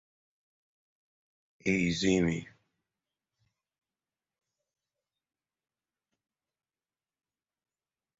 exime 1.63 2.37